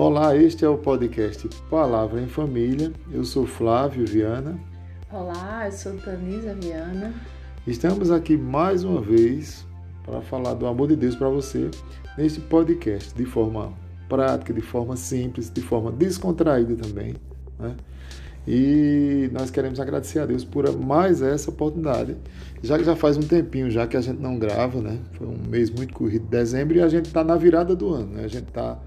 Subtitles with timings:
[0.00, 2.92] Olá, este é o podcast Palavra em Família.
[3.10, 4.56] Eu sou Flávio Viana.
[5.12, 7.12] Olá, eu sou Tanisa Viana.
[7.66, 9.66] Estamos aqui mais uma vez
[10.06, 11.68] para falar do amor de Deus para você
[12.16, 13.72] neste podcast de forma
[14.08, 17.16] prática, de forma simples, de forma descontraída também.
[17.58, 17.74] Né?
[18.46, 22.16] E nós queremos agradecer a Deus por mais essa oportunidade,
[22.62, 25.00] já que já faz um tempinho já que a gente não grava, né?
[25.14, 28.24] Foi um mês muito corrido, dezembro, e a gente está na virada do ano, né?
[28.24, 28.78] A gente está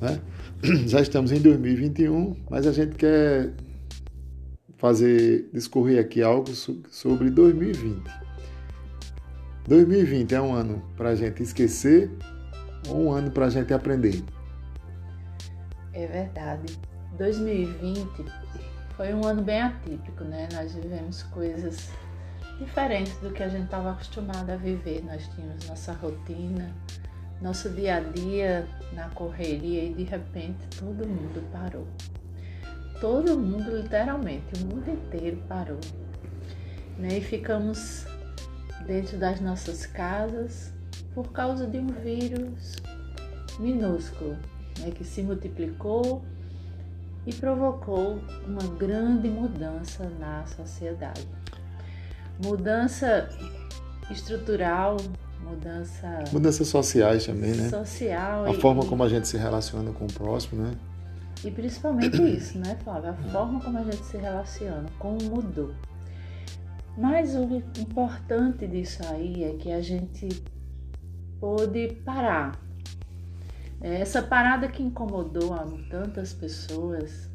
[0.00, 0.20] né?
[0.86, 3.52] Já estamos em 2021, mas a gente quer
[4.76, 6.50] fazer discorrer aqui algo
[6.90, 8.02] sobre 2020.
[9.68, 12.10] 2020 é um ano para a gente esquecer
[12.88, 14.22] ou um ano para a gente aprender?
[15.92, 16.78] É verdade.
[17.18, 18.24] 2020
[18.96, 20.48] foi um ano bem atípico, né?
[20.52, 21.88] Nós vivemos coisas
[22.58, 25.02] diferentes do que a gente estava acostumado a viver.
[25.04, 26.72] Nós tínhamos nossa rotina,
[27.40, 31.86] nosso dia a dia na correria e de repente todo mundo parou.
[33.00, 35.80] Todo mundo, literalmente, o mundo inteiro parou.
[36.98, 37.18] Né?
[37.18, 38.06] E ficamos
[38.86, 40.72] dentro das nossas casas
[41.14, 42.76] por causa de um vírus
[43.58, 44.36] minúsculo
[44.80, 44.90] né?
[44.90, 46.24] que se multiplicou
[47.26, 51.26] e provocou uma grande mudança na sociedade.
[52.42, 53.28] Mudança
[54.10, 54.96] estrutural,
[55.46, 56.24] mudança.
[56.32, 57.68] Mudanças sociais também, né?
[57.68, 58.44] Social.
[58.44, 60.74] A e, forma como a gente se relaciona com o próximo, né?
[61.44, 63.10] E principalmente isso, né, Flávia?
[63.10, 65.72] A forma como a gente se relaciona, como mudou.
[66.96, 67.44] Mas o
[67.78, 70.42] importante disso aí é que a gente
[71.38, 72.58] pôde parar.
[73.80, 77.28] É, essa parada que incomodou a tantas pessoas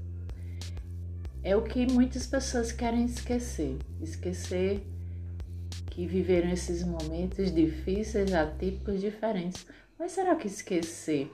[1.43, 3.77] é o que muitas pessoas querem esquecer.
[4.01, 4.85] Esquecer
[5.91, 9.67] que viveram esses momentos difíceis, atípicos, diferentes.
[9.99, 11.31] Mas será que esquecer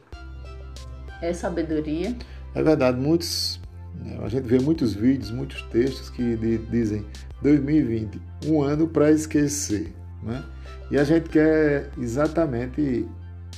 [1.22, 2.14] é sabedoria?
[2.54, 3.62] É verdade, muitos.
[3.96, 6.36] Né, a gente vê muitos vídeos, muitos textos que
[6.70, 7.06] dizem
[7.42, 9.94] 2020, um ano para esquecer.
[10.24, 10.44] Né?
[10.92, 13.08] E a gente quer exatamente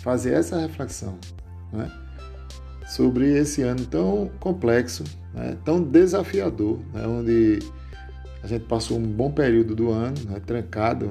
[0.02, 1.18] fazer essa reflexão
[1.72, 1.90] né?
[2.88, 5.58] sobre esse ano tão complexo, né?
[5.64, 7.08] tão desafiador, né?
[7.08, 7.60] onde
[8.44, 11.10] a gente passou um bom período do ano, né, trancado,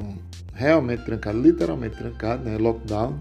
[0.55, 3.21] realmente trancado, literalmente trancado, né, lockdown.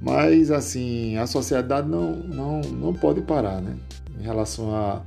[0.00, 3.76] Mas assim, a sociedade não, não, não pode parar, né?
[4.18, 5.02] Em relação à a,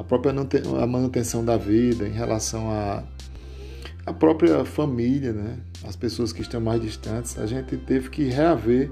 [0.00, 3.04] a, própria a manutenção da vida, em relação à
[4.06, 5.58] a, a própria família, né?
[5.86, 8.90] As pessoas que estão mais distantes, a gente teve que reaver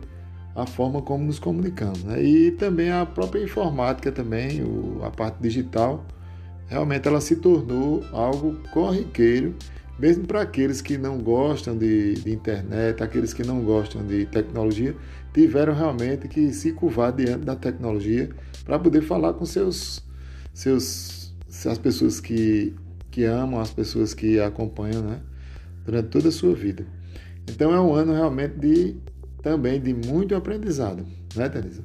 [0.55, 2.23] a forma como nos comunicamos, né?
[2.23, 6.05] E também a própria informática também, o, a parte digital,
[6.67, 9.55] realmente ela se tornou algo corriqueiro,
[9.99, 14.95] mesmo para aqueles que não gostam de, de, internet, aqueles que não gostam de tecnologia,
[15.33, 18.29] tiveram realmente que se curvar diante da tecnologia
[18.65, 20.05] para poder falar com seus,
[20.53, 21.35] seus,
[21.65, 22.75] as pessoas que,
[23.11, 25.21] que amam, as pessoas que acompanham, né,
[25.85, 26.87] durante toda a sua vida.
[27.49, 28.97] Então é um ano realmente de
[29.41, 31.83] também de muito aprendizado, né, Teresa?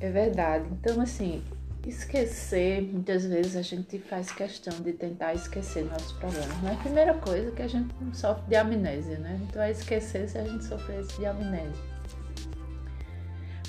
[0.00, 0.64] É verdade.
[0.72, 1.42] Então, assim,
[1.86, 6.62] esquecer, muitas vezes a gente faz questão de tentar esquecer nossos problemas.
[6.62, 9.36] Não é a primeira coisa que a gente sofre de amnésia, né?
[9.38, 11.98] Gente vai esquecer se a gente sofresse de amnésia.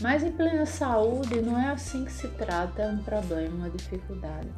[0.01, 4.49] Mas em plena saúde não é assim que se trata um problema, uma dificuldade.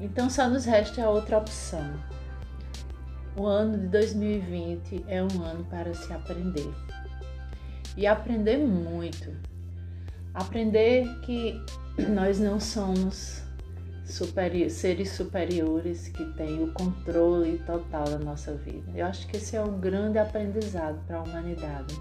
[0.00, 1.94] Então só nos resta a outra opção.
[3.36, 6.72] O ano de 2020 é um ano para se aprender.
[7.96, 9.30] E aprender muito.
[10.32, 11.60] Aprender que
[11.98, 13.42] nós não somos
[14.04, 18.92] superi seres superiores que têm o controle total da nossa vida.
[18.94, 21.94] Eu acho que esse é um grande aprendizado para a humanidade.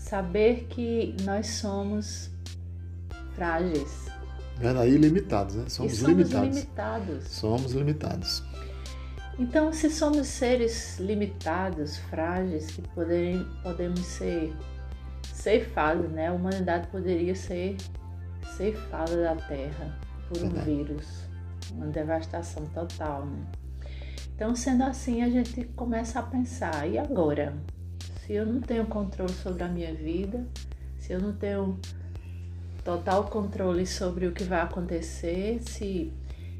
[0.00, 2.30] Saber que nós somos
[3.34, 4.06] frágeis.
[4.60, 5.64] É, ilimitados, né?
[5.68, 6.56] Somos, somos limitados.
[6.56, 7.24] limitados.
[7.28, 8.42] Somos limitados.
[9.38, 14.52] Então, se somos seres limitados, frágeis, que poderem, podemos ser
[15.22, 16.28] ceifados, né?
[16.28, 17.76] A humanidade poderia ser
[18.58, 19.96] ceifada da terra
[20.28, 21.28] por um vírus,
[21.70, 23.46] uma devastação total, né?
[24.34, 27.56] Então, sendo assim, a gente começa a pensar: e agora?
[28.20, 30.44] Se eu não tenho controle sobre a minha vida,
[30.98, 31.78] se eu não tenho
[32.84, 36.12] total controle sobre o que vai acontecer, se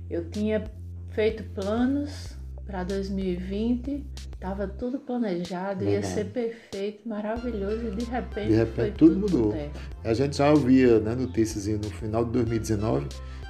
[0.09, 0.65] eu tinha
[1.11, 4.07] feito planos para 2020,
[4.39, 9.71] estava tudo planejado, ia ser perfeito, maravilhoso e de repente, de repente tudo, tudo mudou.
[10.05, 13.09] A gente já ouvia né, notícias no final de 2019,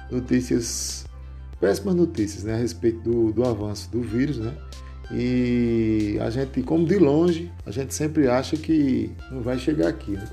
[0.09, 1.05] notícias,
[1.59, 4.57] péssimas notícias né, a respeito do, do avanço do vírus, né?
[5.11, 10.11] E a gente, como de longe, a gente sempre acha que não vai chegar aqui,
[10.11, 10.27] né?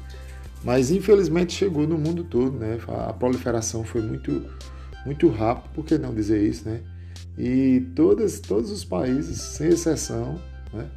[0.65, 2.79] Mas infelizmente chegou no mundo todo, né?
[2.89, 4.45] A proliferação foi muito,
[5.05, 6.81] muito rápida, por que não dizer isso, né?
[7.39, 10.41] E todas, todos os países, sem exceção,
[10.73, 10.89] né,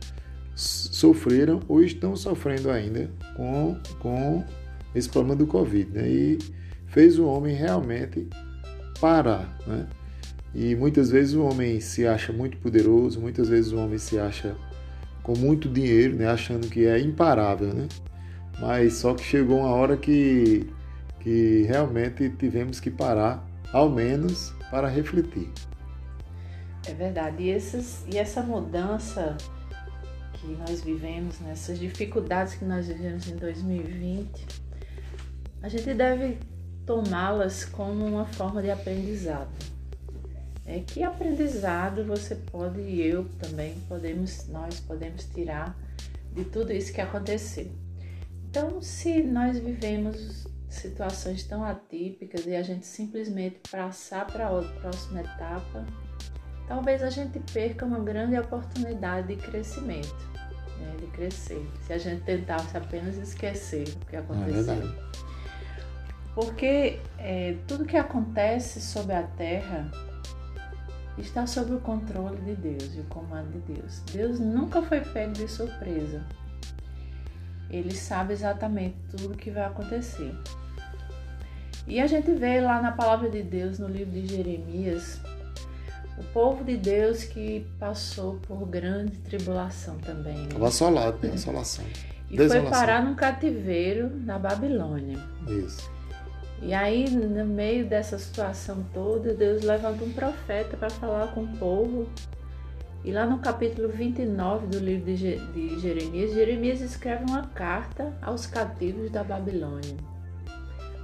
[0.56, 4.44] sofreram ou estão sofrendo ainda com, com
[4.96, 5.90] esse problema do Covid.
[5.92, 6.10] Né?
[6.10, 6.40] E
[6.88, 8.28] fez o homem realmente
[9.00, 9.58] parar.
[9.68, 9.88] Né?
[10.54, 14.56] E muitas vezes o homem se acha muito poderoso, muitas vezes o homem se acha
[15.24, 16.28] com muito dinheiro, né?
[16.28, 17.74] achando que é imparável.
[17.74, 17.88] Né?
[18.60, 20.68] Mas só que chegou uma hora que,
[21.20, 25.50] que realmente tivemos que parar, ao menos para refletir.
[26.88, 27.44] É verdade.
[27.44, 29.38] E, e essa mudança
[30.34, 34.46] que nós vivemos, nessas né, dificuldades que nós vivemos em 2020,
[35.62, 36.40] a gente deve
[36.86, 39.50] tomá-las como uma forma de aprendizado.
[40.66, 45.78] É que aprendizado você pode e eu também podemos, nós podemos tirar
[46.34, 47.72] de tudo isso que aconteceu.
[48.50, 55.22] Então, se nós vivemos situações tão atípicas e a gente simplesmente passar para a próxima
[55.22, 55.86] etapa,
[56.70, 60.16] talvez a gente perca uma grande oportunidade de crescimento,
[60.80, 64.76] né, de crescer, se a gente tentasse apenas esquecer o que aconteceu.
[64.76, 65.10] É
[66.36, 69.90] Porque é, tudo que acontece sobre a terra
[71.18, 74.02] está sob o controle de Deus e o comando de Deus.
[74.14, 76.24] Deus nunca foi pego de surpresa.
[77.70, 80.34] Ele sabe exatamente tudo o que vai acontecer.
[81.88, 85.20] E a gente vê lá na palavra de Deus, no livro de Jeremias,
[86.20, 90.44] o povo de Deus que passou por grande tribulação também.
[90.44, 91.34] Estava assolado, né?
[91.34, 91.86] Assolação.
[92.30, 92.62] E Desolação.
[92.62, 95.18] foi parar num cativeiro na Babilônia.
[95.48, 95.90] Isso.
[96.62, 101.58] E aí, no meio dessa situação toda, Deus levanta um profeta para falar com o
[101.58, 102.08] povo.
[103.06, 109.10] E lá no capítulo 29 do livro de Jeremias, Jeremias escreve uma carta aos cativos
[109.10, 109.96] da Babilônia.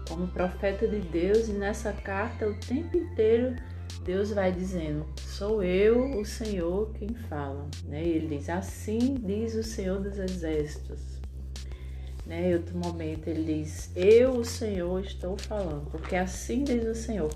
[0.09, 3.55] Como profeta de Deus, e nessa carta, o tempo inteiro,
[4.03, 7.67] Deus vai dizendo: Sou eu, o Senhor, quem fala.
[7.85, 8.03] Né?
[8.03, 10.99] Ele diz: Assim diz o Senhor dos Exércitos.
[12.25, 12.55] Né?
[12.55, 17.31] Outro momento, ele diz: Eu, o Senhor, estou falando, porque assim diz o Senhor.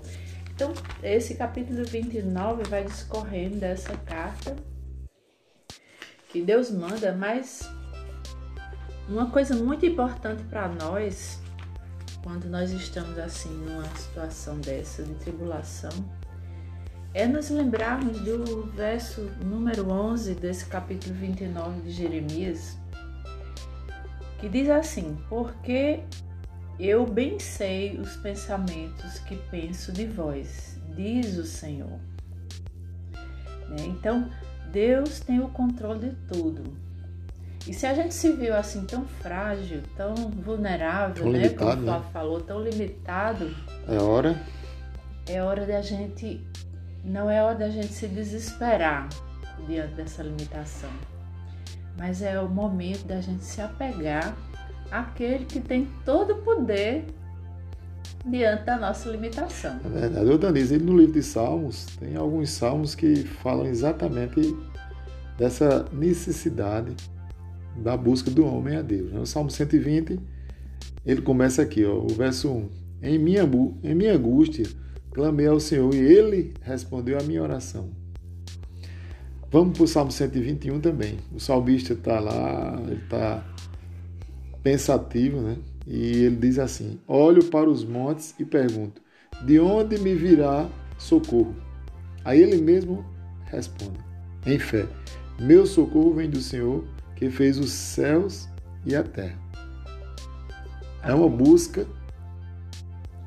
[0.54, 4.54] Então, esse capítulo 29 vai discorrendo dessa carta
[6.28, 7.68] que Deus manda, mas
[9.08, 11.40] uma coisa muito importante para nós,
[12.22, 15.90] quando nós estamos assim numa situação dessa de tribulação,
[17.12, 22.76] é nos lembrarmos do verso número 11 desse capítulo 29 de Jeremias,
[24.38, 26.00] que diz assim: Porque
[26.78, 31.98] eu bem sei os pensamentos que penso de vós, diz o Senhor.
[33.68, 33.86] Né?
[33.86, 34.30] Então,
[34.72, 36.90] Deus tem o controle de tudo.
[37.66, 41.38] E se a gente se viu assim tão frágil, tão vulnerável, tão né?
[41.40, 42.12] Limitado, como o Flávio né?
[42.12, 43.54] falou, tão limitado.
[43.86, 44.40] É hora.
[45.28, 46.42] É hora de a gente
[47.04, 49.08] não é hora da gente se desesperar
[49.66, 50.90] diante dessa limitação,
[51.96, 54.36] mas é o momento da gente se apegar
[54.90, 57.04] àquele que tem todo o poder
[58.26, 59.78] diante da nossa limitação.
[59.84, 60.30] É verdade.
[60.30, 64.56] O Danise, no livro de Salmos, tem alguns salmos que falam exatamente
[65.38, 66.94] dessa necessidade
[67.76, 69.12] da busca do homem a Deus.
[69.12, 70.20] No Salmo 120,
[71.06, 72.68] ele começa aqui, ó, o verso 1.
[73.02, 73.48] Em minha,
[73.82, 74.66] em minha angústia,
[75.12, 77.90] Clamei ao Senhor e ele respondeu a minha oração.
[79.50, 81.18] Vamos para o Salmo 121 também.
[81.34, 83.44] O salmista está lá, ele está
[84.62, 85.56] pensativo, né?
[85.86, 89.02] E ele diz assim: Olho para os montes e pergunto:
[89.44, 91.56] De onde me virá socorro?
[92.24, 93.04] Aí ele mesmo
[93.46, 93.98] responde,
[94.46, 94.86] em fé:
[95.40, 96.84] Meu socorro vem do Senhor
[97.16, 98.48] que fez os céus
[98.86, 99.38] e a terra.
[101.02, 101.86] É uma busca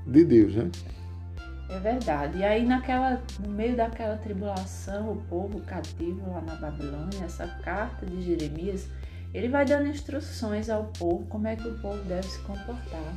[0.07, 0.71] de Deus, né?
[1.73, 2.37] É verdade.
[2.37, 8.05] E aí naquela, no meio daquela tribulação, o povo cativo lá na Babilônia, essa carta
[8.05, 8.87] de Jeremias,
[9.33, 13.15] ele vai dando instruções ao povo como é que o povo deve se comportar.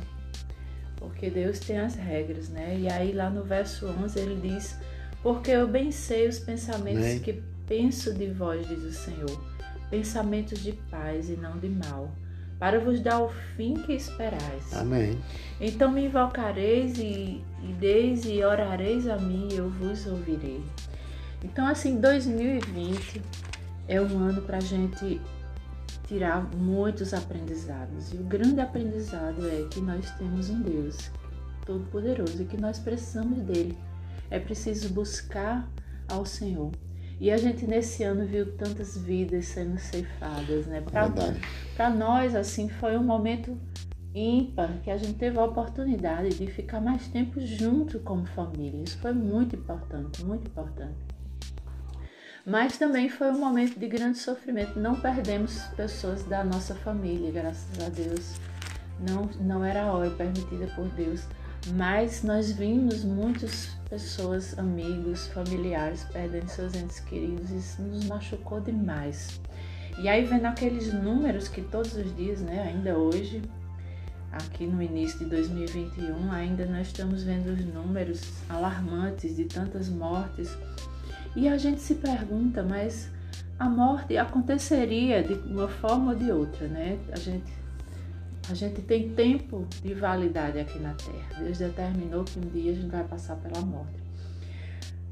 [0.95, 2.75] Porque Deus tem as regras, né?
[2.79, 4.75] E aí lá no verso 11 ele diz:
[5.21, 7.19] Porque eu bem sei os pensamentos Amém.
[7.19, 9.43] que penso de vós, diz o Senhor,
[9.91, 12.11] pensamentos de paz e não de mal
[12.59, 14.73] para vos dar o fim que esperais.
[14.73, 15.19] Amém.
[15.59, 20.63] Então me invocareis e, e deis e orareis a mim e eu vos ouvirei.
[21.43, 23.21] Então, assim, 2020
[23.87, 25.21] é um ano para a gente
[26.07, 28.13] tirar muitos aprendizados.
[28.13, 31.11] E o grande aprendizado é que nós temos um Deus
[31.65, 33.77] todo-poderoso e que nós precisamos dele.
[34.31, 35.69] É preciso buscar
[36.07, 36.71] ao Senhor.
[37.19, 40.83] E a gente nesse ano viu tantas vidas sendo ceifadas, né?
[41.75, 43.57] Para nós, assim, foi um momento
[44.13, 48.83] ímpar que a gente teve a oportunidade de ficar mais tempo junto como família.
[48.83, 50.95] Isso foi muito importante, muito importante.
[52.45, 54.79] Mas também foi um momento de grande sofrimento.
[54.79, 58.35] Não perdemos pessoas da nossa família, graças a Deus.
[58.99, 61.27] Não, não era a hora permitida por Deus.
[61.75, 67.49] Mas nós vimos muitas pessoas, amigos, familiares perdendo seus entes queridos.
[67.51, 69.39] Isso nos machucou demais.
[69.99, 73.41] E aí vendo aqueles números que todos os dias, né, ainda hoje,
[74.31, 80.55] aqui no início de 2021, ainda nós estamos vendo os números alarmantes de tantas mortes.
[81.35, 83.09] E a gente se pergunta, mas
[83.59, 86.99] a morte aconteceria de uma forma ou de outra, né?
[87.11, 87.51] A gente,
[88.49, 91.43] a gente tem tempo de validade aqui na Terra.
[91.43, 94.07] Deus determinou que um dia a gente vai passar pela morte.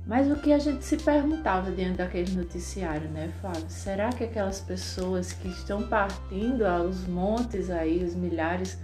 [0.08, 3.66] Mas o que a gente se perguntava diante daquele noticiário, né, Flávio?
[3.68, 8.78] Será que aquelas pessoas que estão partindo aos montes aí, os milhares,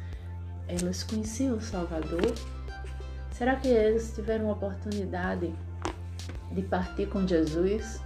[0.68, 2.34] elas conheciam o Salvador?
[3.32, 5.54] Será que eles tiveram a oportunidade
[6.52, 8.02] de partir com Jesus?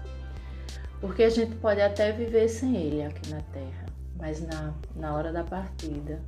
[1.00, 3.86] Porque a gente pode até viver sem Ele aqui na terra,
[4.18, 6.20] mas na, na hora da partida,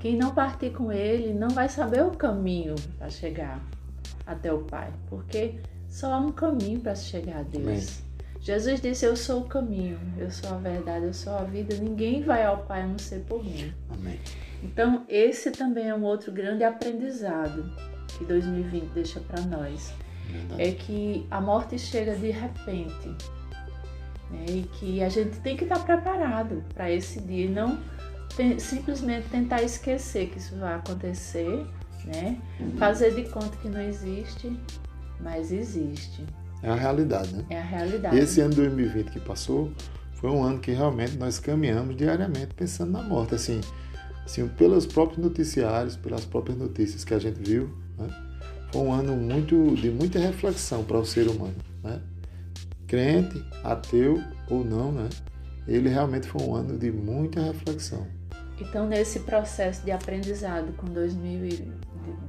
[0.00, 3.62] quem não partir com Ele não vai saber o caminho para chegar
[4.26, 7.66] até o Pai, porque só há um caminho para chegar a Deus.
[7.66, 8.10] Amém.
[8.40, 11.76] Jesus disse: Eu sou o caminho, eu sou a verdade, eu sou a vida.
[11.76, 13.72] Ninguém vai ao Pai a não ser por mim.
[13.90, 14.18] Amém.
[14.62, 17.70] Então, esse também é um outro grande aprendizado
[18.16, 19.92] que 2020 deixa para nós.
[20.30, 20.62] Verdade.
[20.62, 23.08] É que a morte chega de repente.
[24.30, 24.44] Né?
[24.48, 27.78] E que a gente tem que estar preparado para esse dia e não
[28.58, 31.66] simplesmente tentar esquecer que isso vai acontecer,
[32.04, 32.38] né?
[32.78, 34.58] Fazer de conta que não existe,
[35.20, 36.24] mas existe.
[36.62, 37.44] É a realidade, né?
[37.50, 38.18] É a realidade.
[38.18, 39.72] Esse ano 2020 que passou
[40.14, 43.60] foi um ano que realmente nós caminhamos diariamente pensando na morte, assim,
[44.24, 48.08] assim, pelos próprios noticiários, pelas próprias notícias que a gente viu, né?
[48.70, 52.00] foi um ano muito de muita reflexão para o ser humano, né?
[52.86, 55.08] Crente, ateu ou não, né?
[55.66, 58.06] Ele realmente foi um ano de muita reflexão.
[58.60, 61.72] Então, nesse processo de aprendizado com 2000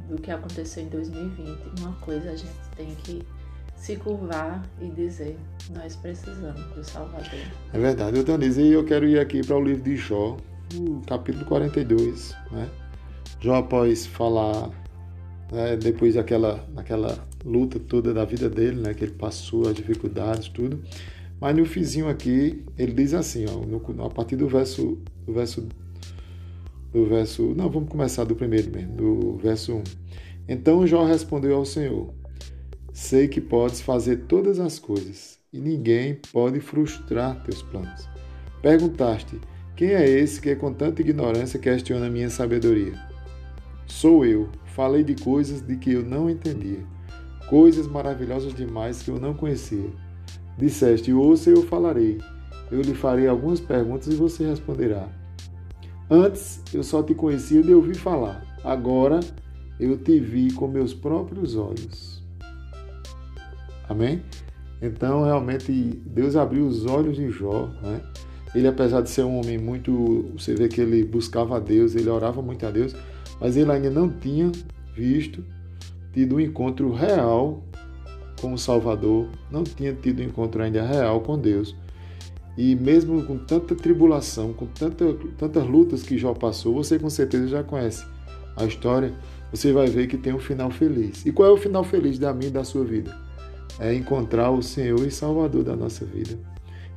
[0.10, 3.22] do que aconteceu em 2020, uma coisa a gente tem que
[3.76, 5.38] se curvar e dizer:
[5.76, 7.40] nós precisamos do Salvador.
[7.74, 10.38] É verdade, eu e eu quero ir aqui para o livro de Jó,
[10.74, 12.70] no capítulo 42, né?
[13.42, 14.70] Jó após falar,
[15.52, 20.48] né, depois daquela, daquela luta toda da vida dele, né, que ele passou, as dificuldades,
[20.50, 20.80] tudo,
[21.40, 25.68] mas no fizinho aqui, ele diz assim, ó, no, a partir do verso, do verso,
[26.92, 29.84] do verso, não, vamos começar do primeiro mesmo, do verso 1.
[30.48, 32.14] Então Jó respondeu ao Senhor,
[32.92, 38.10] sei que podes fazer todas as coisas, e ninguém pode frustrar teus planos.
[38.62, 39.40] Perguntaste,
[39.76, 42.94] quem é esse que com tanta ignorância questiona minha sabedoria?
[43.88, 44.50] Sou eu.
[44.76, 46.80] Falei de coisas de que eu não entendia,
[47.50, 49.90] coisas maravilhosas demais que eu não conhecia.
[50.58, 52.20] Disseste, ouça eu falarei.
[52.72, 55.10] Eu lhe farei algumas perguntas e você responderá.
[56.14, 58.44] Antes eu só te conhecia de ouvir falar.
[58.66, 59.22] Agora
[59.80, 62.22] eu te vi com meus próprios olhos.
[63.88, 64.22] Amém?
[64.82, 65.72] Então, realmente,
[66.06, 68.02] Deus abriu os olhos de Jó, né?
[68.54, 70.30] Ele, apesar de ser um homem muito.
[70.38, 72.94] Você vê que ele buscava a Deus, ele orava muito a Deus,
[73.40, 74.52] mas ele ainda não tinha
[74.94, 75.46] visto,
[76.12, 77.64] tido um encontro real
[78.42, 81.74] com o Salvador, não tinha tido um encontro ainda real com Deus.
[82.62, 87.48] E mesmo com tanta tribulação, com tanta, tantas lutas que Jó passou, você com certeza
[87.48, 88.06] já conhece
[88.56, 89.12] a história,
[89.52, 91.26] você vai ver que tem um final feliz.
[91.26, 93.18] E qual é o final feliz da minha e da sua vida?
[93.80, 96.38] É encontrar o Senhor e Salvador da nossa vida.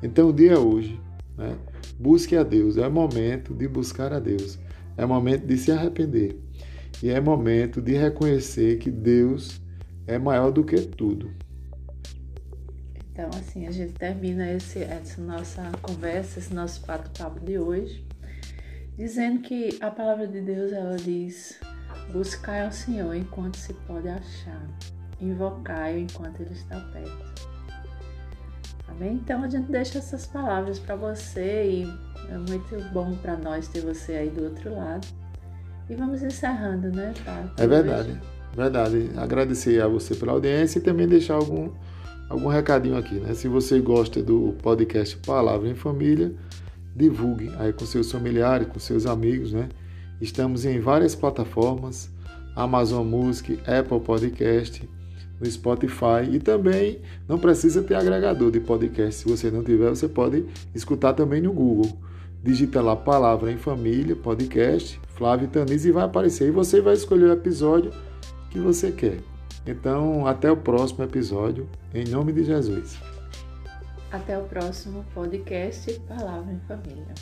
[0.02, 1.00] Então o dia é hoje.
[1.35, 1.56] Né?
[1.99, 4.59] Busque a Deus, é momento de buscar a Deus,
[4.99, 6.38] é momento de se arrepender
[7.02, 9.62] e é momento de reconhecer que Deus
[10.06, 11.30] é maior do que tudo.
[13.14, 18.04] Então, assim, a gente termina esse, essa nossa conversa, esse nosso bate-papo de hoje,
[18.99, 21.61] dizendo que a palavra de Deus ela diz:
[22.12, 24.66] buscai ao Senhor enquanto se pode achar,
[25.21, 27.35] invocai-o enquanto ele está perto.
[28.88, 29.12] Amém?
[29.14, 31.83] Então a gente deixa essas palavras para você e
[32.30, 35.06] é muito bom para nós ter você aí do outro lado.
[35.88, 37.52] E vamos encerrando, né, tá?
[37.59, 38.18] É verdade,
[38.56, 39.11] verdade.
[39.16, 41.71] Agradecer a você pela audiência e também deixar algum,
[42.28, 43.35] algum recadinho aqui, né?
[43.35, 46.35] Se você gosta do podcast Palavra em Família,
[46.95, 49.69] divulgue aí com seus familiares, com seus amigos, né?
[50.21, 52.11] Estamos em várias plataformas,
[52.54, 54.88] Amazon Music, Apple Podcast,
[55.40, 59.21] no Spotify e também não precisa ter agregador de podcast.
[59.21, 61.99] Se você não tiver, você pode escutar também no Google.
[62.43, 66.49] Digita lá Palavra em Família, podcast, Flávio Tanise e vai aparecer.
[66.49, 67.90] E você vai escolher o episódio
[68.50, 69.34] que você quer.
[69.66, 72.99] Então, até o próximo episódio, em nome de Jesus.
[74.11, 77.14] Até o próximo podcast Palavra em Família.